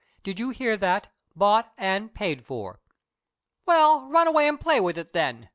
Do 0.23 0.33
you 0.35 0.49
hear 0.49 0.77
that? 0.77 1.09
Bought 1.35 1.71
and 1.77 2.11
paid 2.11 2.43
for!" 2.43 2.79
"Well, 3.67 4.07
run 4.09 4.25
away 4.27 4.47
and 4.47 4.59
play 4.59 4.79
with 4.79 4.97
it, 4.97 5.13
then!" 5.13 5.47